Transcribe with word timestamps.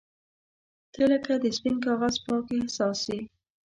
•ته 0.93 1.01
لکه 1.11 1.33
د 1.43 1.45
سپین 1.57 1.75
کاغذ 1.85 2.15
پاک 2.25 2.45
احساس 2.57 2.99
یې. 3.11 3.19